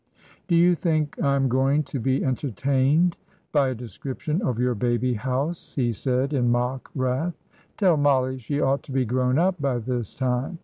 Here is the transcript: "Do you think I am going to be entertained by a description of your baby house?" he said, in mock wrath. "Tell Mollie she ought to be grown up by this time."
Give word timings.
"Do 0.47 0.55
you 0.55 0.73
think 0.73 1.21
I 1.21 1.35
am 1.35 1.47
going 1.47 1.83
to 1.83 1.99
be 1.99 2.25
entertained 2.25 3.17
by 3.51 3.69
a 3.69 3.75
description 3.75 4.41
of 4.41 4.57
your 4.57 4.73
baby 4.73 5.13
house?" 5.13 5.75
he 5.75 5.91
said, 5.91 6.33
in 6.33 6.49
mock 6.49 6.89
wrath. 6.95 7.35
"Tell 7.77 7.97
Mollie 7.97 8.39
she 8.39 8.59
ought 8.59 8.81
to 8.81 8.91
be 8.91 9.05
grown 9.05 9.37
up 9.37 9.61
by 9.61 9.77
this 9.77 10.15
time." 10.15 10.57